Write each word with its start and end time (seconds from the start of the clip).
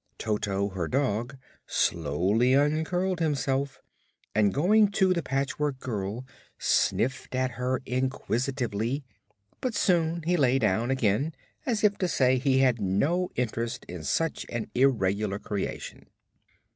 Toto, 0.17 0.69
her 0.69 0.87
dog, 0.87 1.37
slowly 1.67 2.53
uncurled 2.53 3.19
himself 3.19 3.79
and 4.33 4.51
going 4.51 4.89
to 4.93 5.13
the 5.13 5.21
Patchwork 5.21 5.79
Girl 5.79 6.25
sniffed 6.57 7.35
at 7.35 7.51
her 7.51 7.83
inquiringly; 7.85 9.03
but 9.61 9.75
soon 9.75 10.23
he 10.23 10.37
lay 10.37 10.57
down 10.57 10.89
again, 10.89 11.35
as 11.67 11.83
if 11.83 11.99
to 11.99 12.07
say 12.07 12.39
he 12.39 12.57
had 12.57 12.81
no 12.81 13.29
interest 13.35 13.85
in 13.87 14.03
such 14.03 14.43
an 14.49 14.71
irregular 14.73 15.37
creation. 15.37 16.07